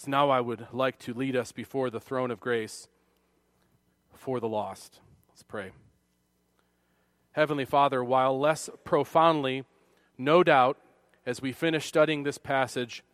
So 0.00 0.10
now 0.10 0.30
I 0.30 0.40
would 0.40 0.66
like 0.72 0.98
to 1.00 1.12
lead 1.12 1.36
us 1.36 1.52
before 1.52 1.90
the 1.90 2.00
throne 2.00 2.30
of 2.30 2.40
grace 2.40 2.88
for 4.14 4.40
the 4.40 4.48
lost. 4.48 4.98
Let's 5.28 5.42
pray. 5.42 5.72
Heavenly 7.32 7.66
Father, 7.66 8.02
while 8.02 8.40
less 8.40 8.70
profoundly, 8.82 9.66
no 10.16 10.42
doubt, 10.42 10.78
as 11.26 11.42
we 11.42 11.52
finish 11.52 11.84
studying 11.84 12.22
this 12.22 12.38
passage, 12.38 13.04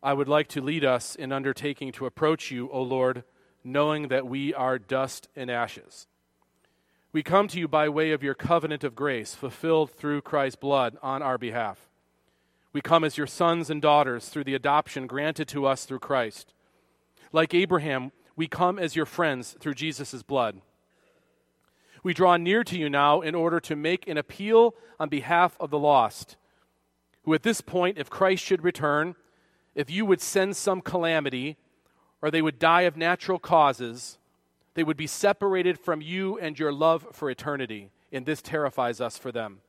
I 0.00 0.12
would 0.12 0.28
like 0.28 0.46
to 0.50 0.60
lead 0.60 0.84
us 0.84 1.16
in 1.16 1.32
undertaking 1.32 1.90
to 1.94 2.06
approach 2.06 2.52
you, 2.52 2.70
O 2.70 2.82
Lord, 2.82 3.24
knowing 3.64 4.06
that 4.06 4.28
we 4.28 4.54
are 4.54 4.78
dust 4.78 5.26
and 5.34 5.50
ashes. 5.50 6.06
We 7.10 7.24
come 7.24 7.48
to 7.48 7.58
you 7.58 7.66
by 7.66 7.88
way 7.88 8.12
of 8.12 8.22
your 8.22 8.34
covenant 8.34 8.84
of 8.84 8.94
grace, 8.94 9.34
fulfilled 9.34 9.90
through 9.90 10.22
Christ's 10.22 10.54
blood 10.54 10.98
on 11.02 11.20
our 11.20 11.36
behalf. 11.36 11.88
We 12.76 12.82
come 12.82 13.04
as 13.04 13.16
your 13.16 13.26
sons 13.26 13.70
and 13.70 13.80
daughters 13.80 14.28
through 14.28 14.44
the 14.44 14.54
adoption 14.54 15.06
granted 15.06 15.48
to 15.48 15.64
us 15.64 15.86
through 15.86 16.00
Christ. 16.00 16.52
Like 17.32 17.54
Abraham, 17.54 18.12
we 18.36 18.48
come 18.48 18.78
as 18.78 18.94
your 18.94 19.06
friends 19.06 19.56
through 19.58 19.72
Jesus' 19.72 20.22
blood. 20.22 20.60
We 22.02 22.12
draw 22.12 22.36
near 22.36 22.64
to 22.64 22.78
you 22.78 22.90
now 22.90 23.22
in 23.22 23.34
order 23.34 23.60
to 23.60 23.76
make 23.76 24.06
an 24.06 24.18
appeal 24.18 24.74
on 25.00 25.08
behalf 25.08 25.56
of 25.58 25.70
the 25.70 25.78
lost, 25.78 26.36
who 27.22 27.32
at 27.32 27.44
this 27.44 27.62
point, 27.62 27.96
if 27.96 28.10
Christ 28.10 28.44
should 28.44 28.62
return, 28.62 29.14
if 29.74 29.88
you 29.88 30.04
would 30.04 30.20
send 30.20 30.54
some 30.54 30.82
calamity, 30.82 31.56
or 32.20 32.30
they 32.30 32.42
would 32.42 32.58
die 32.58 32.82
of 32.82 32.94
natural 32.94 33.38
causes, 33.38 34.18
they 34.74 34.84
would 34.84 34.98
be 34.98 35.06
separated 35.06 35.80
from 35.80 36.02
you 36.02 36.38
and 36.38 36.58
your 36.58 36.74
love 36.74 37.06
for 37.12 37.30
eternity, 37.30 37.90
and 38.12 38.26
this 38.26 38.42
terrifies 38.42 39.00
us 39.00 39.16
for 39.16 39.32
them. 39.32 39.62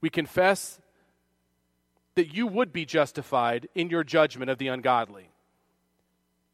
We 0.00 0.08
confess 0.08 0.80
that 2.14 2.34
you 2.34 2.46
would 2.46 2.72
be 2.72 2.84
justified 2.84 3.68
in 3.74 3.90
your 3.90 4.04
judgment 4.04 4.50
of 4.50 4.58
the 4.58 4.68
ungodly. 4.68 5.30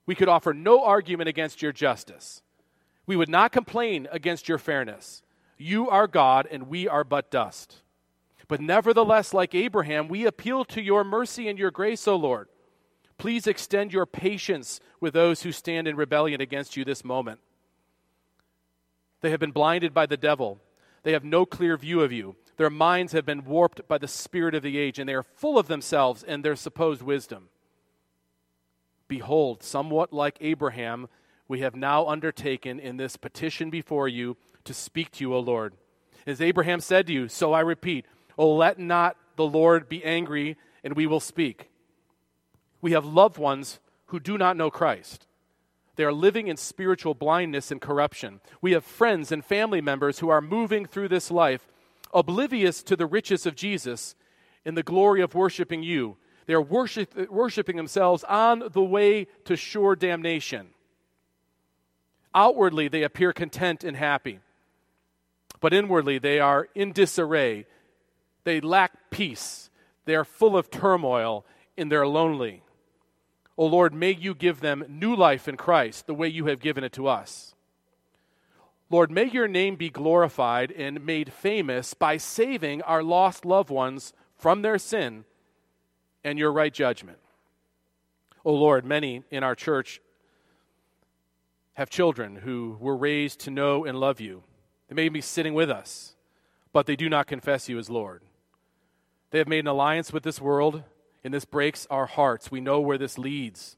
We 0.06 0.14
could 0.14 0.28
offer 0.28 0.52
no 0.52 0.82
argument 0.84 1.28
against 1.28 1.62
your 1.62 1.72
justice. 1.72 2.42
We 3.06 3.16
would 3.16 3.28
not 3.28 3.52
complain 3.52 4.08
against 4.10 4.48
your 4.48 4.58
fairness. 4.58 5.22
You 5.58 5.90
are 5.90 6.06
God, 6.06 6.48
and 6.50 6.68
we 6.68 6.88
are 6.88 7.04
but 7.04 7.30
dust. 7.30 7.82
But 8.48 8.60
nevertheless, 8.60 9.32
like 9.34 9.54
Abraham, 9.54 10.08
we 10.08 10.26
appeal 10.26 10.64
to 10.66 10.82
your 10.82 11.04
mercy 11.04 11.48
and 11.48 11.58
your 11.58 11.70
grace, 11.70 12.08
O 12.08 12.16
Lord. 12.16 12.48
Please 13.18 13.46
extend 13.46 13.92
your 13.92 14.06
patience 14.06 14.80
with 14.98 15.12
those 15.12 15.42
who 15.42 15.52
stand 15.52 15.86
in 15.86 15.94
rebellion 15.94 16.40
against 16.40 16.76
you 16.76 16.84
this 16.84 17.04
moment. 17.04 17.38
They 19.20 19.30
have 19.30 19.40
been 19.40 19.52
blinded 19.52 19.92
by 19.92 20.06
the 20.06 20.16
devil. 20.16 20.58
They 21.02 21.12
have 21.12 21.24
no 21.24 21.44
clear 21.44 21.76
view 21.76 22.00
of 22.00 22.12
you. 22.12 22.36
Their 22.60 22.68
minds 22.68 23.12
have 23.12 23.24
been 23.24 23.46
warped 23.46 23.88
by 23.88 23.96
the 23.96 24.06
spirit 24.06 24.54
of 24.54 24.62
the 24.62 24.76
age, 24.76 24.98
and 24.98 25.08
they 25.08 25.14
are 25.14 25.22
full 25.22 25.58
of 25.58 25.66
themselves 25.66 26.22
and 26.22 26.44
their 26.44 26.56
supposed 26.56 27.00
wisdom. 27.00 27.48
Behold, 29.08 29.62
somewhat 29.62 30.12
like 30.12 30.36
Abraham, 30.42 31.08
we 31.48 31.60
have 31.60 31.74
now 31.74 32.06
undertaken 32.06 32.78
in 32.78 32.98
this 32.98 33.16
petition 33.16 33.70
before 33.70 34.08
you 34.08 34.36
to 34.64 34.74
speak 34.74 35.10
to 35.12 35.24
you, 35.24 35.34
O 35.34 35.40
Lord. 35.40 35.72
As 36.26 36.42
Abraham 36.42 36.80
said 36.80 37.06
to 37.06 37.14
you, 37.14 37.28
so 37.28 37.54
I 37.54 37.60
repeat, 37.60 38.04
O 38.36 38.54
let 38.54 38.78
not 38.78 39.16
the 39.36 39.46
Lord 39.46 39.88
be 39.88 40.04
angry, 40.04 40.58
and 40.84 40.94
we 40.94 41.06
will 41.06 41.18
speak. 41.18 41.70
We 42.82 42.92
have 42.92 43.06
loved 43.06 43.38
ones 43.38 43.80
who 44.08 44.20
do 44.20 44.36
not 44.36 44.58
know 44.58 44.70
Christ. 44.70 45.26
They 45.96 46.04
are 46.04 46.12
living 46.12 46.46
in 46.46 46.58
spiritual 46.58 47.14
blindness 47.14 47.70
and 47.70 47.80
corruption. 47.80 48.42
We 48.60 48.72
have 48.72 48.84
friends 48.84 49.32
and 49.32 49.42
family 49.42 49.80
members 49.80 50.18
who 50.18 50.28
are 50.28 50.42
moving 50.42 50.84
through 50.84 51.08
this 51.08 51.30
life 51.30 51.66
oblivious 52.12 52.82
to 52.84 52.96
the 52.96 53.06
riches 53.06 53.46
of 53.46 53.54
Jesus 53.54 54.14
in 54.64 54.74
the 54.74 54.82
glory 54.82 55.22
of 55.22 55.34
worshiping 55.34 55.82
you. 55.82 56.16
They 56.46 56.54
are 56.54 56.62
worship, 56.62 57.30
worshiping 57.30 57.76
themselves 57.76 58.24
on 58.24 58.64
the 58.72 58.82
way 58.82 59.26
to 59.44 59.56
sure 59.56 59.94
damnation. 59.94 60.68
Outwardly, 62.34 62.88
they 62.88 63.02
appear 63.02 63.32
content 63.32 63.84
and 63.84 63.96
happy, 63.96 64.40
but 65.60 65.74
inwardly, 65.74 66.18
they 66.18 66.40
are 66.40 66.68
in 66.74 66.92
disarray. 66.92 67.66
They 68.44 68.60
lack 68.60 69.10
peace. 69.10 69.70
They 70.06 70.14
are 70.14 70.24
full 70.24 70.56
of 70.56 70.70
turmoil 70.70 71.44
and 71.76 71.90
they're 71.90 72.06
lonely. 72.06 72.62
O 73.58 73.64
oh 73.64 73.66
Lord, 73.66 73.92
may 73.92 74.12
you 74.12 74.34
give 74.34 74.60
them 74.60 74.84
new 74.88 75.14
life 75.14 75.46
in 75.46 75.56
Christ 75.56 76.06
the 76.06 76.14
way 76.14 76.28
you 76.28 76.46
have 76.46 76.60
given 76.60 76.82
it 76.82 76.92
to 76.94 77.08
us. 77.08 77.54
Lord, 78.90 79.12
may 79.12 79.26
your 79.26 79.46
name 79.46 79.76
be 79.76 79.88
glorified 79.88 80.72
and 80.72 81.06
made 81.06 81.32
famous 81.32 81.94
by 81.94 82.16
saving 82.16 82.82
our 82.82 83.04
lost 83.04 83.44
loved 83.44 83.70
ones 83.70 84.12
from 84.36 84.62
their 84.62 84.78
sin 84.78 85.24
and 86.24 86.38
your 86.38 86.52
right 86.52 86.74
judgment. 86.74 87.18
O 88.44 88.50
oh 88.50 88.54
Lord, 88.54 88.84
many 88.84 89.22
in 89.30 89.44
our 89.44 89.54
church 89.54 90.00
have 91.74 91.88
children 91.88 92.36
who 92.36 92.76
were 92.80 92.96
raised 92.96 93.40
to 93.40 93.50
know 93.50 93.84
and 93.84 93.98
love 94.00 94.20
you. 94.20 94.42
They 94.88 94.96
may 94.96 95.08
be 95.08 95.20
sitting 95.20 95.54
with 95.54 95.70
us, 95.70 96.16
but 96.72 96.86
they 96.86 96.96
do 96.96 97.08
not 97.08 97.28
confess 97.28 97.68
you 97.68 97.78
as 97.78 97.88
Lord. 97.88 98.22
They 99.30 99.38
have 99.38 99.48
made 99.48 99.60
an 99.60 99.68
alliance 99.68 100.12
with 100.12 100.24
this 100.24 100.40
world, 100.40 100.82
and 101.22 101.32
this 101.32 101.44
breaks 101.44 101.86
our 101.90 102.06
hearts. 102.06 102.50
We 102.50 102.60
know 102.60 102.80
where 102.80 102.98
this 102.98 103.18
leads. 103.18 103.76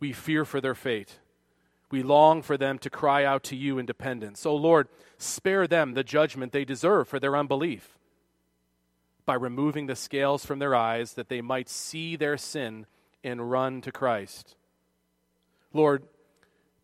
We 0.00 0.12
fear 0.12 0.44
for 0.44 0.60
their 0.60 0.74
fate. 0.74 1.18
We 1.90 2.02
long 2.02 2.42
for 2.42 2.56
them 2.56 2.78
to 2.80 2.90
cry 2.90 3.24
out 3.24 3.42
to 3.44 3.56
you 3.56 3.78
in 3.78 3.86
dependence. 3.86 4.40
So, 4.40 4.54
Lord, 4.54 4.88
spare 5.16 5.66
them 5.66 5.94
the 5.94 6.04
judgment 6.04 6.52
they 6.52 6.64
deserve 6.64 7.08
for 7.08 7.18
their 7.18 7.36
unbelief 7.36 7.98
by 9.24 9.34
removing 9.34 9.86
the 9.86 9.96
scales 9.96 10.44
from 10.44 10.58
their 10.58 10.74
eyes 10.74 11.14
that 11.14 11.28
they 11.28 11.40
might 11.40 11.68
see 11.68 12.16
their 12.16 12.36
sin 12.36 12.86
and 13.24 13.50
run 13.50 13.80
to 13.82 13.92
Christ. 13.92 14.56
Lord, 15.72 16.02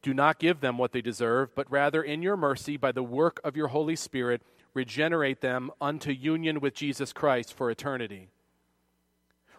do 0.02 0.12
not 0.12 0.38
give 0.38 0.60
them 0.60 0.76
what 0.76 0.92
they 0.92 1.00
deserve, 1.00 1.54
but 1.54 1.70
rather, 1.70 2.02
in 2.02 2.22
your 2.22 2.36
mercy, 2.36 2.76
by 2.76 2.92
the 2.92 3.02
work 3.02 3.40
of 3.42 3.56
your 3.56 3.68
Holy 3.68 3.96
Spirit, 3.96 4.42
regenerate 4.74 5.40
them 5.40 5.70
unto 5.80 6.10
union 6.10 6.60
with 6.60 6.74
Jesus 6.74 7.12
Christ 7.12 7.54
for 7.54 7.70
eternity. 7.70 8.28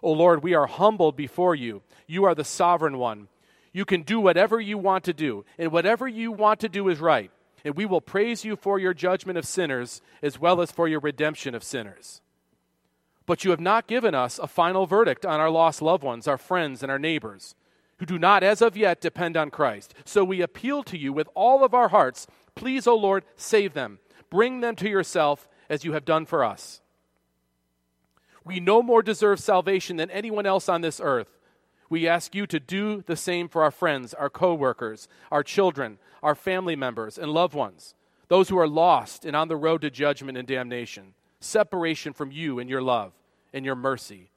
O 0.03 0.11
Lord, 0.11 0.43
we 0.43 0.53
are 0.53 0.67
humbled 0.67 1.15
before 1.15 1.55
you. 1.55 1.81
You 2.05 2.25
are 2.25 2.35
the 2.35 2.43
sovereign 2.43 2.99
one. 2.99 3.27
You 3.75 3.83
can 3.83 4.03
do 4.03 4.21
whatever 4.21 4.61
you 4.61 4.77
want 4.77 5.03
to 5.03 5.11
do, 5.11 5.43
and 5.57 5.69
whatever 5.69 6.07
you 6.07 6.31
want 6.31 6.61
to 6.61 6.69
do 6.69 6.87
is 6.87 7.01
right. 7.01 7.29
And 7.65 7.75
we 7.75 7.85
will 7.85 7.99
praise 7.99 8.45
you 8.45 8.55
for 8.55 8.79
your 8.79 8.93
judgment 8.93 9.37
of 9.37 9.45
sinners 9.45 10.01
as 10.21 10.39
well 10.39 10.61
as 10.61 10.71
for 10.71 10.87
your 10.87 11.01
redemption 11.01 11.53
of 11.53 11.61
sinners. 11.61 12.21
But 13.25 13.43
you 13.43 13.51
have 13.51 13.59
not 13.59 13.85
given 13.85 14.15
us 14.15 14.39
a 14.39 14.47
final 14.47 14.85
verdict 14.85 15.25
on 15.25 15.41
our 15.41 15.49
lost 15.49 15.81
loved 15.81 16.05
ones, 16.05 16.25
our 16.25 16.37
friends, 16.37 16.83
and 16.83 16.89
our 16.89 16.97
neighbors 16.97 17.53
who 17.97 18.05
do 18.05 18.17
not, 18.17 18.43
as 18.43 18.61
of 18.61 18.77
yet, 18.77 19.01
depend 19.01 19.35
on 19.35 19.51
Christ. 19.51 19.93
So 20.05 20.23
we 20.23 20.39
appeal 20.39 20.81
to 20.83 20.97
you 20.97 21.11
with 21.11 21.27
all 21.35 21.65
of 21.65 21.73
our 21.73 21.89
hearts. 21.89 22.27
Please, 22.55 22.87
O 22.87 22.95
Lord, 22.95 23.25
save 23.35 23.73
them. 23.73 23.99
Bring 24.29 24.61
them 24.61 24.77
to 24.77 24.89
yourself 24.89 25.49
as 25.69 25.83
you 25.83 25.91
have 25.91 26.05
done 26.05 26.25
for 26.25 26.45
us. 26.45 26.79
We 28.45 28.61
no 28.61 28.81
more 28.81 29.01
deserve 29.01 29.41
salvation 29.41 29.97
than 29.97 30.11
anyone 30.11 30.45
else 30.45 30.69
on 30.69 30.79
this 30.79 31.01
earth. 31.03 31.34
We 31.89 32.07
ask 32.07 32.33
you 32.33 32.47
to 32.47 32.59
do 32.59 33.03
the 33.05 33.15
same 33.15 33.47
for 33.47 33.63
our 33.63 33.71
friends, 33.71 34.13
our 34.13 34.29
coworkers, 34.29 35.07
our 35.31 35.43
children, 35.43 35.99
our 36.23 36.35
family 36.35 36.75
members, 36.75 37.17
and 37.17 37.31
loved 37.31 37.53
ones, 37.53 37.93
those 38.27 38.49
who 38.49 38.57
are 38.57 38.67
lost 38.67 39.25
and 39.25 39.35
on 39.35 39.47
the 39.47 39.55
road 39.55 39.81
to 39.81 39.91
judgment 39.91 40.37
and 40.37 40.47
damnation, 40.47 41.13
separation 41.39 42.13
from 42.13 42.31
you 42.31 42.59
and 42.59 42.69
your 42.69 42.81
love 42.81 43.13
and 43.53 43.65
your 43.65 43.75
mercy. 43.75 44.31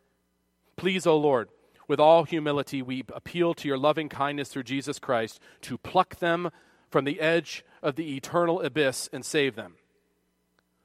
Please, 0.77 1.07
O 1.07 1.17
Lord, 1.17 1.49
with 1.89 1.99
all 1.99 2.25
humility, 2.25 2.83
we 2.83 3.03
appeal 3.15 3.55
to 3.55 3.67
your 3.67 3.79
loving 3.79 4.11
kindness 4.11 4.51
through 4.51 4.65
Jesus 4.65 4.99
Christ 4.99 5.41
to 5.63 5.79
pluck 5.79 6.17
them 6.17 6.51
from 6.91 7.05
the 7.05 7.19
edge 7.21 7.65
of 7.83 7.97
the 7.97 8.17
eternal 8.17 8.61
abyss 8.61 9.09
and 9.13 9.25
save 9.25 9.57
them. 9.57 9.77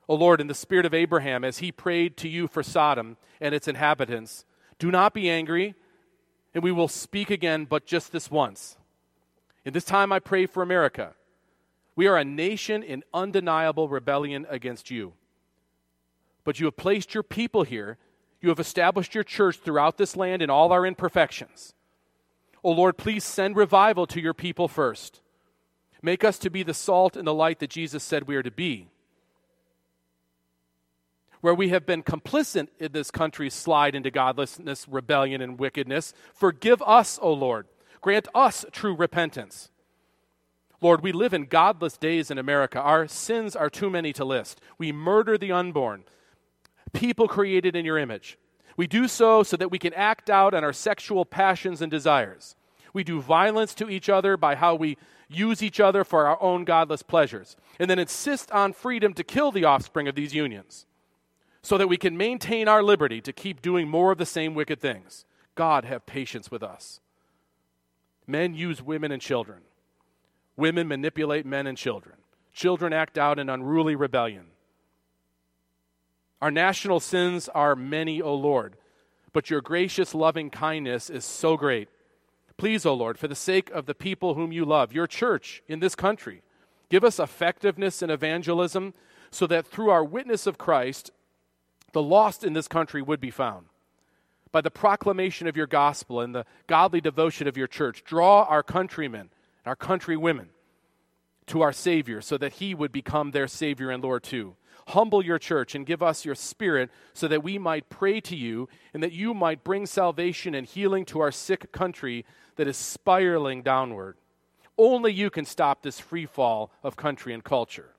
O 0.08 0.16
Lord, 0.16 0.42
in 0.42 0.48
the 0.48 0.54
spirit 0.54 0.86
of 0.86 0.94
Abraham, 0.94 1.44
as 1.44 1.60
he 1.60 1.72
prayed 1.72 2.18
to 2.18 2.30
you 2.30 2.48
for 2.48 2.64
Sodom 2.64 3.18
and 3.40 3.54
its 3.54 3.68
inhabitants, 3.68 4.46
do 4.80 4.92
not 4.92 5.14
be 5.14 5.30
angry 5.30 5.76
and 6.54 6.64
we 6.64 6.72
will 6.72 6.88
speak 6.88 7.30
again, 7.30 7.66
but 7.66 7.86
just 7.86 8.12
this 8.12 8.30
once. 8.30 8.78
In 9.66 9.74
this 9.74 9.86
time, 9.86 10.12
I 10.12 10.20
pray 10.20 10.46
for 10.46 10.62
America. 10.62 11.14
We 11.96 12.08
are 12.08 12.18
a 12.18 12.26
nation 12.26 12.84
in 12.84 13.04
undeniable 13.14 13.88
rebellion 13.88 14.46
against 14.50 14.92
you. 14.92 15.14
But 16.44 16.60
you 16.60 16.66
have 16.66 16.78
placed 16.78 17.14
your 17.14 17.24
people 17.24 17.64
here. 17.64 17.98
You 18.42 18.50
have 18.50 18.60
established 18.60 19.16
your 19.16 19.24
church 19.24 19.58
throughout 19.58 19.98
this 19.98 20.16
land 20.16 20.42
in 20.42 20.50
all 20.50 20.72
our 20.72 20.86
imperfections. 20.86 21.74
O 22.64 22.70
oh 22.70 22.74
Lord, 22.74 22.98
please 22.98 23.24
send 23.24 23.56
revival 23.56 24.06
to 24.08 24.22
your 24.22 24.34
people 24.34 24.68
first. 24.68 25.22
Make 26.02 26.24
us 26.24 26.38
to 26.40 26.50
be 26.50 26.64
the 26.64 26.74
salt 26.74 27.16
and 27.16 27.26
the 27.26 27.34
light 27.34 27.60
that 27.60 27.70
Jesus 27.70 28.04
said 28.04 28.28
we 28.28 28.36
are 28.36 28.44
to 28.44 28.52
be 28.52 28.90
where 31.44 31.54
we 31.54 31.68
have 31.68 31.86
been 31.86 32.02
complicit 32.02 32.70
in 32.80 32.94
this 32.94 33.12
country's 33.12 33.54
slide 33.54 33.96
into 33.96 34.10
godlessness, 34.10 34.88
rebellion, 34.88 35.42
and 35.42 35.60
wickedness. 35.60 36.14
Forgive 36.34 36.82
us, 36.84 37.20
O 37.22 37.34
Lord. 37.34 37.68
Grant 38.00 38.30
us 38.34 38.64
true 38.72 38.96
repentance. 38.96 39.70
Lord, 40.80 41.02
we 41.02 41.12
live 41.12 41.34
in 41.34 41.48
godless 41.48 41.98
days 41.98 42.32
in 42.32 42.38
America. 42.38 42.80
Our 42.80 43.10
sins 43.10 43.58
are 43.58 43.70
too 43.70 43.90
many 43.90 44.14
to 44.14 44.24
list. 44.24 44.62
We 44.78 44.94
murder 44.94 45.38
the 45.38 45.52
unborn, 45.52 46.06
people 46.94 47.28
created 47.28 47.76
in 47.76 47.84
your 47.84 47.98
image. 47.98 48.38
We 48.78 48.88
do 48.88 49.10
so 49.10 49.44
so 49.44 49.58
that 49.58 49.70
we 49.70 49.80
can 49.80 49.94
act 49.96 50.30
out 50.30 50.54
on 50.54 50.64
our 50.64 50.72
sexual 50.72 51.26
passions 51.26 51.82
and 51.82 51.92
desires. 51.92 52.56
We 52.94 53.04
do 53.04 53.20
violence 53.20 53.76
to 53.76 53.90
each 53.90 54.08
other 54.08 54.38
by 54.38 54.56
how 54.56 54.76
we 54.76 54.98
use 55.28 55.62
each 55.62 55.82
other 55.82 56.06
for 56.06 56.26
our 56.26 56.42
own 56.42 56.64
godless 56.64 57.04
pleasures, 57.04 57.58
and 57.80 57.90
then 57.90 58.00
insist 58.00 58.50
on 58.52 58.72
freedom 58.72 59.14
to 59.16 59.26
kill 59.26 59.52
the 59.52 59.66
offspring 59.66 60.08
of 60.08 60.16
these 60.16 60.34
unions 60.34 60.86
so 61.64 61.78
that 61.78 61.88
we 61.88 61.98
can 61.98 62.18
maintain 62.18 62.68
our 62.68 62.84
liberty 62.84 63.22
to 63.22 63.34
keep 63.34 63.62
doing 63.62 63.88
more 63.88 64.12
of 64.12 64.18
the 64.18 64.26
same 64.26 64.54
wicked 64.54 64.82
things. 64.82 65.26
God, 65.56 65.86
have 65.86 66.06
patience 66.06 66.52
with 66.52 66.62
us. 66.62 67.00
Men 68.28 68.54
use 68.54 68.82
women 68.82 69.12
and 69.12 69.22
children. 69.22 69.62
Women 70.58 70.88
manipulate 70.88 71.46
men 71.46 71.66
and 71.66 71.78
children. 71.78 72.16
Children 72.54 72.94
act 72.94 73.18
out 73.18 73.40
in 73.40 73.50
unruly 73.50 73.96
rebellion. 73.96 74.48
Our 76.42 76.52
national 76.52 77.00
sins 77.00 77.48
are 77.50 77.76
many, 77.76 78.22
O 78.22 78.36
Lord, 78.36 78.76
but 79.32 79.50
your 79.50 79.62
gracious 79.62 80.14
loving 80.14 80.50
kindness 80.50 81.10
is 81.10 81.24
so 81.24 81.56
great. 81.56 81.88
Please, 82.58 82.86
O 82.86 82.94
Lord, 82.94 83.18
for 83.18 83.30
the 83.30 83.36
sake 83.36 83.72
of 83.72 83.86
the 83.86 83.96
people 83.96 84.34
whom 84.34 84.52
you 84.52 84.66
love, 84.66 84.94
your 84.94 85.08
church 85.08 85.64
in 85.68 85.80
this 85.80 85.96
country, 85.96 86.44
give 86.90 87.04
us 87.04 87.20
effectiveness 87.20 88.02
in 88.02 88.10
evangelism 88.10 88.94
so 89.32 89.48
that 89.48 89.66
through 89.66 89.90
our 89.90 90.04
witness 90.04 90.46
of 90.46 90.58
Christ, 90.58 91.12
the 91.94 92.04
lost 92.04 92.44
in 92.44 92.54
this 92.54 92.68
country 92.68 93.02
would 93.02 93.22
be 93.22 93.32
found 93.32 93.68
by 94.52 94.62
the 94.62 94.72
proclamation 94.72 95.48
of 95.48 95.58
your 95.58 95.68
gospel 95.68 96.22
and 96.22 96.34
the 96.34 96.46
godly 96.68 97.02
devotion 97.02 97.48
of 97.48 97.58
your 97.58 97.68
church. 97.68 98.04
Draw 98.04 98.44
our 98.44 98.62
countrymen, 98.62 99.30
our 99.66 99.76
countrywomen, 99.76 100.48
to 101.48 101.62
our 101.62 101.74
Savior 101.74 102.22
so 102.22 102.38
that 102.38 102.54
He 102.54 102.76
would 102.76 102.92
become 102.92 103.32
their 103.32 103.48
Savior 103.48 103.90
and 103.90 104.04
Lord 104.04 104.24
too. 104.24 104.56
Humble 104.90 105.24
your 105.24 105.40
church 105.40 105.76
and 105.76 105.86
give 105.86 106.04
us 106.04 106.26
your 106.26 106.36
Spirit 106.36 106.92
so 107.14 107.28
that 107.28 107.44
we 107.44 107.58
might 107.58 107.90
pray 107.90 108.20
to 108.22 108.36
you 108.36 108.70
and 108.94 109.02
that 109.02 109.14
you 109.14 109.34
might 109.34 109.64
bring 109.64 109.86
salvation 109.86 110.54
and 110.54 110.68
healing 110.68 111.06
to 111.06 111.20
our 111.20 111.32
sick 111.32 111.72
country 111.72 112.26
that 112.56 112.68
is 112.68 112.78
spiraling 112.78 113.64
downward. 113.64 114.18
Only 114.78 115.14
you 115.14 115.30
can 115.30 115.46
stop 115.46 115.82
this 115.82 116.00
free 116.00 116.26
fall 116.26 116.72
of 116.84 116.96
country 116.96 117.34
and 117.34 117.44
culture. 117.44 117.94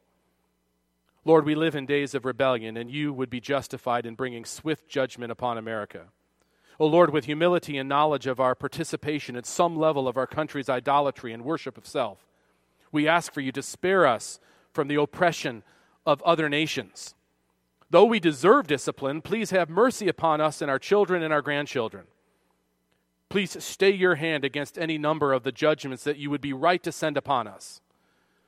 Lord, 1.26 1.46
we 1.46 1.54
live 1.54 1.74
in 1.74 1.86
days 1.86 2.14
of 2.14 2.26
rebellion, 2.26 2.76
and 2.76 2.90
you 2.90 3.12
would 3.12 3.30
be 3.30 3.40
justified 3.40 4.04
in 4.04 4.14
bringing 4.14 4.44
swift 4.44 4.88
judgment 4.88 5.32
upon 5.32 5.56
America. 5.56 6.08
O 6.78 6.86
Lord, 6.86 7.10
with 7.10 7.24
humility 7.24 7.78
and 7.78 7.88
knowledge 7.88 8.26
of 8.26 8.40
our 8.40 8.54
participation 8.54 9.34
at 9.34 9.46
some 9.46 9.76
level 9.76 10.06
of 10.06 10.18
our 10.18 10.26
country's 10.26 10.68
idolatry 10.68 11.32
and 11.32 11.44
worship 11.44 11.78
of 11.78 11.86
self, 11.86 12.26
we 12.92 13.08
ask 13.08 13.32
for 13.32 13.40
you 13.40 13.52
to 13.52 13.62
spare 13.62 14.06
us 14.06 14.38
from 14.72 14.88
the 14.88 15.00
oppression 15.00 15.62
of 16.04 16.20
other 16.22 16.48
nations. 16.48 17.14
Though 17.88 18.04
we 18.04 18.20
deserve 18.20 18.66
discipline, 18.66 19.22
please 19.22 19.50
have 19.50 19.70
mercy 19.70 20.08
upon 20.08 20.40
us 20.40 20.60
and 20.60 20.70
our 20.70 20.78
children 20.78 21.22
and 21.22 21.32
our 21.32 21.42
grandchildren. 21.42 22.04
Please 23.30 23.62
stay 23.64 23.90
your 23.90 24.16
hand 24.16 24.44
against 24.44 24.78
any 24.78 24.98
number 24.98 25.32
of 25.32 25.42
the 25.42 25.52
judgments 25.52 26.04
that 26.04 26.18
you 26.18 26.28
would 26.28 26.40
be 26.40 26.52
right 26.52 26.82
to 26.82 26.92
send 26.92 27.16
upon 27.16 27.46
us. 27.46 27.80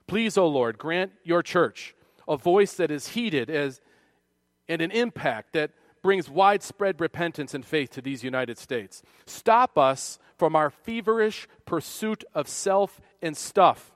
Please, 0.06 0.37
O 0.37 0.46
Lord, 0.46 0.78
grant 0.78 1.12
your 1.25 1.43
church 1.43 1.94
a 2.28 2.37
voice 2.37 2.75
that 2.75 2.90
is 2.90 3.08
heeded 3.08 3.50
as, 3.50 3.81
and 4.69 4.82
an 4.82 4.90
impact 4.90 5.52
that 5.52 5.70
brings 6.02 6.31
widespread 6.31 7.00
repentance 7.00 7.52
and 7.55 7.64
faith 7.64 7.90
to 7.90 8.00
these 8.00 8.23
United 8.23 8.58
States. 8.58 9.02
Stop 9.26 9.76
us 9.76 10.19
from 10.37 10.55
our 10.55 10.70
feverish 10.70 11.49
pursuit 11.64 12.23
of 12.34 12.49
self 12.49 13.00
and 13.23 13.37
stuff. 13.37 13.93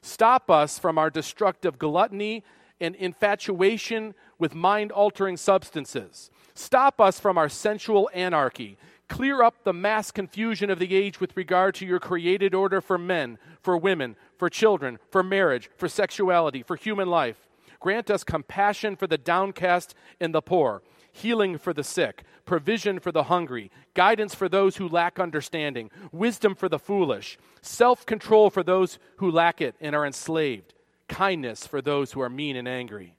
Stop 0.00 0.50
us 0.50 0.78
from 0.78 0.98
our 0.98 1.10
destructive 1.10 1.78
gluttony 1.78 2.44
and 2.80 2.94
infatuation 2.94 4.14
with 4.38 4.54
mind 4.54 4.92
altering 4.92 5.36
substances. 5.36 6.30
Stop 6.54 7.00
us 7.00 7.18
from 7.18 7.36
our 7.36 7.48
sensual 7.48 8.08
anarchy. 8.14 8.78
Clear 9.08 9.42
up 9.42 9.64
the 9.64 9.72
mass 9.72 10.10
confusion 10.10 10.70
of 10.70 10.78
the 10.78 10.94
age 10.94 11.20
with 11.20 11.36
regard 11.36 11.74
to 11.76 11.86
your 11.86 12.00
created 12.00 12.54
order 12.54 12.80
for 12.80 12.96
men, 12.96 13.38
for 13.60 13.76
women, 13.76 14.16
for 14.38 14.48
children, 14.48 14.98
for 15.10 15.22
marriage, 15.22 15.70
for 15.76 15.88
sexuality, 15.88 16.62
for 16.62 16.76
human 16.76 17.08
life. 17.08 17.48
Grant 17.84 18.10
us 18.10 18.24
compassion 18.24 18.96
for 18.96 19.06
the 19.06 19.18
downcast 19.18 19.94
and 20.18 20.34
the 20.34 20.40
poor 20.40 20.82
healing 21.12 21.58
for 21.58 21.74
the 21.74 21.84
sick, 21.84 22.24
provision 22.46 22.98
for 22.98 23.12
the 23.12 23.24
hungry, 23.24 23.70
guidance 23.92 24.34
for 24.34 24.48
those 24.48 24.78
who 24.78 24.88
lack 24.88 25.20
understanding, 25.20 25.90
wisdom 26.10 26.54
for 26.54 26.66
the 26.66 26.78
foolish, 26.78 27.36
self 27.60 28.06
control 28.06 28.48
for 28.48 28.62
those 28.62 28.98
who 29.18 29.30
lack 29.30 29.60
it 29.60 29.74
and 29.82 29.94
are 29.94 30.06
enslaved, 30.06 30.72
kindness 31.08 31.66
for 31.66 31.82
those 31.82 32.12
who 32.12 32.22
are 32.22 32.30
mean 32.30 32.56
and 32.56 32.66
angry. 32.66 33.18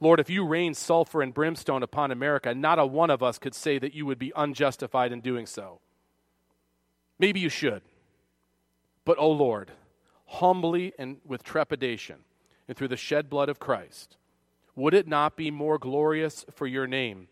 Lord, 0.00 0.18
if 0.18 0.30
you 0.30 0.46
rain 0.46 0.72
sulfur 0.72 1.20
and 1.20 1.34
brimstone 1.34 1.82
upon 1.82 2.10
America, 2.10 2.54
not 2.54 2.78
a 2.78 2.86
one 2.86 3.10
of 3.10 3.22
us 3.22 3.38
could 3.38 3.54
say 3.54 3.78
that 3.78 3.92
you 3.92 4.06
would 4.06 4.18
be 4.18 4.32
unjustified 4.34 5.12
in 5.12 5.20
doing 5.20 5.44
so. 5.44 5.80
Maybe 7.18 7.38
you 7.38 7.50
should. 7.50 7.82
But, 9.04 9.18
O 9.18 9.24
oh 9.24 9.32
Lord, 9.32 9.72
humbly 10.24 10.94
and 10.98 11.18
with 11.26 11.42
trepidation, 11.42 12.24
and 12.70 12.76
through 12.76 12.86
the 12.86 12.96
shed 12.96 13.28
blood 13.28 13.48
of 13.48 13.58
Christ, 13.58 14.16
would 14.76 14.94
it 14.94 15.08
not 15.08 15.36
be 15.36 15.50
more 15.50 15.76
glorious 15.76 16.46
for 16.52 16.68
your 16.68 16.86
name 16.86 17.26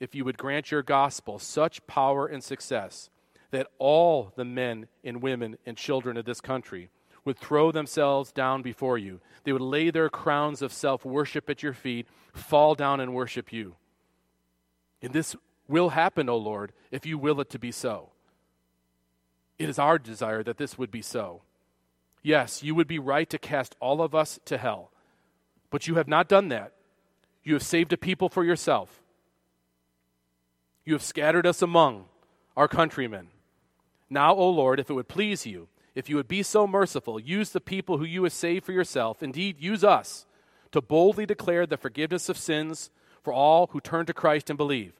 if 0.00 0.14
you 0.14 0.22
would 0.22 0.36
grant 0.36 0.70
your 0.70 0.82
gospel 0.82 1.38
such 1.38 1.86
power 1.86 2.26
and 2.26 2.44
success 2.44 3.08
that 3.52 3.68
all 3.78 4.34
the 4.36 4.44
men 4.44 4.86
and 5.02 5.22
women 5.22 5.56
and 5.64 5.78
children 5.78 6.18
of 6.18 6.26
this 6.26 6.42
country 6.42 6.90
would 7.24 7.38
throw 7.38 7.72
themselves 7.72 8.32
down 8.32 8.60
before 8.60 8.98
you? 8.98 9.22
They 9.44 9.52
would 9.54 9.62
lay 9.62 9.88
their 9.88 10.10
crowns 10.10 10.60
of 10.60 10.74
self 10.74 11.06
worship 11.06 11.48
at 11.48 11.62
your 11.62 11.72
feet, 11.72 12.06
fall 12.34 12.74
down 12.74 13.00
and 13.00 13.14
worship 13.14 13.54
you. 13.54 13.76
And 15.00 15.14
this 15.14 15.34
will 15.66 15.88
happen, 15.88 16.28
O 16.28 16.36
Lord, 16.36 16.72
if 16.90 17.06
you 17.06 17.16
will 17.16 17.40
it 17.40 17.48
to 17.48 17.58
be 17.58 17.72
so. 17.72 18.10
It 19.58 19.70
is 19.70 19.78
our 19.78 19.98
desire 19.98 20.42
that 20.42 20.58
this 20.58 20.76
would 20.76 20.90
be 20.90 21.00
so. 21.00 21.40
Yes, 22.26 22.60
you 22.60 22.74
would 22.74 22.88
be 22.88 22.98
right 22.98 23.30
to 23.30 23.38
cast 23.38 23.76
all 23.78 24.02
of 24.02 24.12
us 24.12 24.40
to 24.46 24.58
hell, 24.58 24.90
but 25.70 25.86
you 25.86 25.94
have 25.94 26.08
not 26.08 26.28
done 26.28 26.48
that. 26.48 26.72
You 27.44 27.54
have 27.54 27.62
saved 27.62 27.92
a 27.92 27.96
people 27.96 28.28
for 28.28 28.42
yourself. 28.42 29.00
You 30.84 30.94
have 30.94 31.04
scattered 31.04 31.46
us 31.46 31.62
among 31.62 32.06
our 32.56 32.66
countrymen. 32.66 33.28
Now, 34.10 34.34
O 34.34 34.50
Lord, 34.50 34.80
if 34.80 34.90
it 34.90 34.94
would 34.94 35.06
please 35.06 35.46
you, 35.46 35.68
if 35.94 36.10
you 36.10 36.16
would 36.16 36.26
be 36.26 36.42
so 36.42 36.66
merciful, 36.66 37.20
use 37.20 37.50
the 37.50 37.60
people 37.60 37.98
who 37.98 38.04
you 38.04 38.24
have 38.24 38.32
saved 38.32 38.64
for 38.64 38.72
yourself. 38.72 39.22
Indeed, 39.22 39.60
use 39.60 39.84
us 39.84 40.26
to 40.72 40.80
boldly 40.80 41.26
declare 41.26 41.64
the 41.64 41.76
forgiveness 41.76 42.28
of 42.28 42.36
sins 42.36 42.90
for 43.22 43.32
all 43.32 43.68
who 43.68 43.80
turn 43.80 44.04
to 44.06 44.12
Christ 44.12 44.50
and 44.50 44.56
believe. 44.56 44.94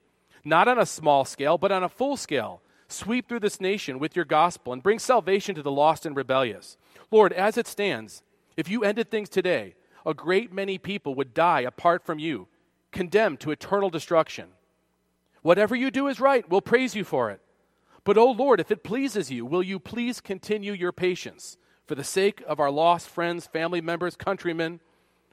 Not 0.44 0.69
on 0.69 0.78
a 0.78 0.87
small 0.87 1.25
scale, 1.25 1.58
but 1.58 1.73
on 1.73 1.82
a 1.82 1.88
full 1.88 2.17
scale. 2.17 2.62
Sweep 2.88 3.28
through 3.28 3.40
this 3.40 3.60
nation 3.60 3.98
with 3.98 4.14
your 4.14 4.24
gospel 4.24 4.72
and 4.72 4.82
bring 4.82 4.99
salvation 4.99 5.54
to 5.54 5.62
the 5.62 5.70
lost 5.70 6.06
and 6.06 6.16
rebellious. 6.16 6.76
Lord, 7.11 7.32
as 7.32 7.56
it 7.56 7.66
stands, 7.66 8.22
if 8.56 8.68
you 8.68 8.84
ended 8.84 9.11
things 9.11 9.28
today, 9.28 9.75
a 10.04 10.14
great 10.14 10.52
many 10.52 10.78
people 10.78 11.14
would 11.16 11.34
die 11.34 11.61
apart 11.61 12.04
from 12.04 12.18
you, 12.18 12.46
condemned 12.92 13.40
to 13.40 13.50
eternal 13.50 13.90
destruction. 13.90 14.50
Whatever 15.42 15.75
you 15.75 15.90
do 15.90 16.06
is 16.06 16.20
right. 16.20 16.49
We'll 16.49 16.61
praise 16.61 16.94
you 16.94 17.04
for 17.04 17.30
it. 17.30 17.40
But, 18.04 18.16
O 18.16 18.28
oh 18.28 18.30
Lord, 18.30 18.61
if 18.61 18.70
it 18.70 18.84
pleases 18.84 19.32
you, 19.32 19.44
will 19.44 19.64
you 19.64 19.80
please 19.80 20.20
continue 20.20 20.72
your 20.72 20.92
patience 20.92 21.56
for 21.87 21.96
the 21.96 22.04
sake 22.04 22.42
of 22.46 22.61
our 22.61 22.70
lost 22.70 23.08
friends, 23.08 23.49
family 23.49 23.80
members, 23.80 24.14
countrymen? 24.14 24.80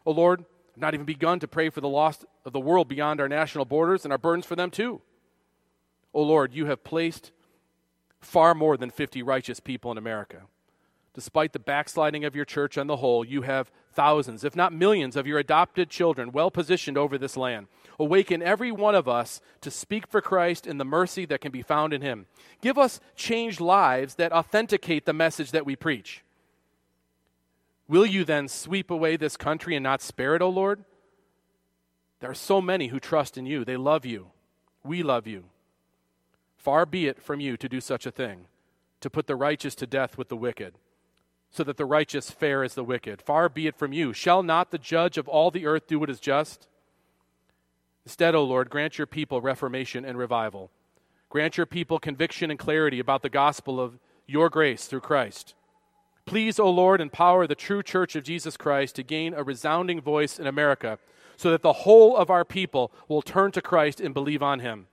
O 0.06 0.12
oh 0.12 0.16
Lord, 0.16 0.46
I've 0.74 0.82
not 0.82 0.96
even 0.96 1.06
begun 1.06 1.40
to 1.40 1.48
pray 1.48 1.70
for 1.70 1.82
the 1.82 1.88
lost 1.88 2.26
of 2.46 2.52
the 2.54 2.60
world 2.60 2.88
beyond 2.88 3.22
our 3.22 3.30
national 3.30 3.66
borders 3.66 4.06
and 4.06 4.12
our 4.12 4.18
burdens 4.18 4.48
for 4.48 4.56
them 4.56 4.72
too. 4.72 5.02
O 6.16 6.22
oh 6.22 6.24
Lord, 6.24 6.54
you 6.54 6.66
have 6.66 6.84
placed 6.84 7.32
far 8.26 8.56
more 8.56 8.78
than 8.78 8.90
50 8.90 9.22
righteous 9.24 9.60
people 9.60 9.92
in 9.92 9.98
America. 9.98 10.44
Despite 11.14 11.54
the 11.54 11.60
backsliding 11.60 12.26
of 12.26 12.36
your 12.36 12.46
church 12.46 12.76
on 12.76 12.88
the 12.88 12.98
whole, 12.98 13.24
you 13.24 13.44
have 13.44 13.72
thousands, 13.92 14.44
if 14.44 14.56
not 14.56 14.74
millions, 14.74 15.16
of 15.16 15.28
your 15.28 15.38
adopted 15.38 15.90
children 15.90 16.32
well 16.32 16.50
positioned 16.50 16.98
over 16.98 17.20
this 17.20 17.38
land. 17.38 17.68
Awaken 18.00 18.42
every 18.42 18.72
one 18.72 18.96
of 18.96 19.08
us 19.08 19.40
to 19.62 19.70
speak 19.70 20.08
for 20.08 20.22
Christ 20.22 20.66
in 20.66 20.80
the 20.80 20.86
mercy 20.86 21.26
that 21.26 21.42
can 21.42 21.52
be 21.52 21.62
found 21.62 21.94
in 21.94 22.02
Him. 22.02 22.26
Give 22.62 22.80
us 22.80 23.00
changed 23.16 23.62
lives 23.62 24.16
that 24.16 24.32
authenticate 24.32 25.06
the 25.06 25.14
message 25.14 25.52
that 25.52 25.68
we 25.68 25.76
preach. 25.76 26.24
Will 27.88 28.08
you 28.08 28.26
then 28.26 28.48
sweep 28.48 28.90
away 28.90 29.16
this 29.16 29.38
country 29.38 29.76
and 29.76 29.84
not 29.84 30.02
spare 30.02 30.36
it, 30.36 30.42
O 30.42 30.50
Lord? 30.50 30.84
There 32.22 32.32
are 32.32 32.36
so 32.36 32.60
many 32.60 32.88
who 32.88 33.00
trust 33.00 33.38
in 33.38 33.46
you. 33.46 33.64
They 33.64 33.78
love 33.78 34.04
you. 34.04 34.32
We 34.84 35.04
love 35.04 35.28
you. 35.28 35.44
Far 36.64 36.86
be 36.86 37.08
it 37.08 37.22
from 37.22 37.40
you 37.40 37.58
to 37.58 37.70
do 37.70 37.80
such 37.80 38.06
a 38.06 38.12
thing, 38.12 38.46
to 39.02 39.10
put 39.10 39.28
the 39.28 39.36
righteous 39.36 39.76
to 39.76 39.86
death 39.86 40.18
with 40.18 40.30
the 40.30 40.38
wicked 40.38 40.76
so 41.54 41.64
that 41.64 41.78
the 41.78 41.86
righteous 41.86 42.32
fare 42.32 42.64
as 42.64 42.74
the 42.74 42.84
wicked. 42.84 43.22
Far 43.22 43.48
be 43.48 43.68
it 43.68 43.78
from 43.78 43.94
you. 43.94 44.12
Shall 44.12 44.42
not 44.42 44.72
the 44.72 44.80
judge 44.80 45.20
of 45.20 45.28
all 45.28 45.52
the 45.52 45.68
earth 45.68 45.86
do 45.86 46.00
what 46.00 46.10
is 46.10 46.20
just? 46.20 46.68
Instead, 48.06 48.34
O 48.34 48.44
Lord, 48.44 48.72
grant 48.72 48.98
your 48.98 49.06
people 49.06 49.40
reformation 49.40 50.04
and 50.04 50.18
revival. 50.18 50.72
Grant 51.30 51.56
your 51.56 51.68
people 51.68 52.00
conviction 52.00 52.50
and 52.50 52.60
clarity 52.60 53.00
about 53.00 53.22
the 53.22 53.30
gospel 53.30 53.80
of 53.80 54.00
your 54.26 54.50
grace 54.50 54.88
through 54.88 55.02
Christ. 55.02 55.54
Please, 56.26 56.58
O 56.58 56.70
Lord, 56.72 57.00
empower 57.00 57.46
the 57.46 57.54
true 57.54 57.84
church 57.84 58.16
of 58.16 58.24
Jesus 58.24 58.58
Christ 58.58 58.96
to 58.96 59.04
gain 59.04 59.36
a 59.36 59.44
resounding 59.44 60.02
voice 60.02 60.40
in 60.40 60.48
America 60.48 60.98
so 61.38 61.52
that 61.52 61.62
the 61.62 61.74
whole 61.74 62.18
of 62.18 62.32
our 62.32 62.46
people 62.46 62.92
will 63.08 63.22
turn 63.22 63.52
to 63.52 63.62
Christ 63.62 64.02
and 64.02 64.14
believe 64.14 64.42
on 64.42 64.60
him. 64.60 64.88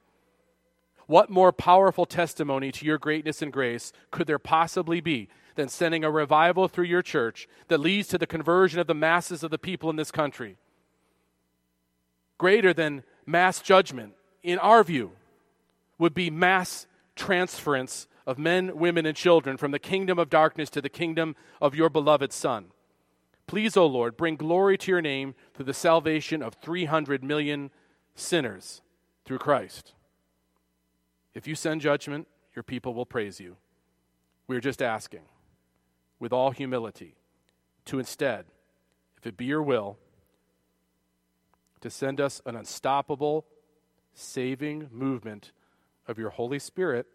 What 1.10 1.28
more 1.28 1.50
powerful 1.50 2.06
testimony 2.06 2.70
to 2.70 2.86
your 2.86 2.96
greatness 2.96 3.42
and 3.42 3.52
grace 3.52 3.92
could 4.12 4.28
there 4.28 4.38
possibly 4.38 5.00
be 5.00 5.28
than 5.56 5.68
sending 5.68 6.04
a 6.04 6.10
revival 6.10 6.68
through 6.68 6.84
your 6.84 7.02
church 7.02 7.48
that 7.66 7.80
leads 7.80 8.06
to 8.08 8.18
the 8.18 8.28
conversion 8.28 8.78
of 8.78 8.86
the 8.86 8.94
masses 8.94 9.42
of 9.42 9.50
the 9.50 9.58
people 9.58 9.90
in 9.90 9.96
this 9.96 10.12
country? 10.12 10.56
Greater 12.38 12.72
than 12.72 13.02
mass 13.26 13.60
judgment, 13.60 14.14
in 14.44 14.60
our 14.60 14.84
view, 14.84 15.10
would 15.98 16.14
be 16.14 16.30
mass 16.30 16.86
transference 17.16 18.06
of 18.24 18.38
men, 18.38 18.76
women, 18.76 19.04
and 19.04 19.16
children 19.16 19.56
from 19.56 19.72
the 19.72 19.80
kingdom 19.80 20.16
of 20.16 20.30
darkness 20.30 20.70
to 20.70 20.80
the 20.80 20.88
kingdom 20.88 21.34
of 21.60 21.74
your 21.74 21.90
beloved 21.90 22.32
Son. 22.32 22.66
Please, 23.48 23.76
O 23.76 23.84
Lord, 23.84 24.16
bring 24.16 24.36
glory 24.36 24.78
to 24.78 24.92
your 24.92 25.02
name 25.02 25.34
through 25.54 25.64
the 25.64 25.74
salvation 25.74 26.40
of 26.40 26.54
300 26.62 27.24
million 27.24 27.72
sinners 28.14 28.80
through 29.24 29.38
Christ. 29.38 29.92
If 31.34 31.46
you 31.46 31.54
send 31.54 31.80
judgment, 31.80 32.26
your 32.54 32.62
people 32.62 32.94
will 32.94 33.06
praise 33.06 33.40
you. 33.40 33.56
We're 34.46 34.60
just 34.60 34.82
asking, 34.82 35.22
with 36.18 36.32
all 36.32 36.50
humility, 36.50 37.14
to 37.86 37.98
instead, 37.98 38.46
if 39.16 39.26
it 39.26 39.36
be 39.36 39.44
your 39.44 39.62
will, 39.62 39.96
to 41.80 41.90
send 41.90 42.20
us 42.20 42.42
an 42.44 42.56
unstoppable, 42.56 43.46
saving 44.12 44.88
movement 44.90 45.52
of 46.08 46.18
your 46.18 46.30
Holy 46.30 46.58
Spirit 46.58 47.06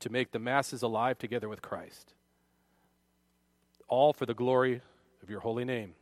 to 0.00 0.10
make 0.10 0.32
the 0.32 0.38
masses 0.38 0.82
alive 0.82 1.18
together 1.18 1.48
with 1.48 1.62
Christ. 1.62 2.14
All 3.86 4.12
for 4.12 4.26
the 4.26 4.34
glory 4.34 4.80
of 5.22 5.30
your 5.30 5.40
holy 5.40 5.64
name. 5.64 5.94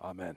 Amen. 0.00 0.36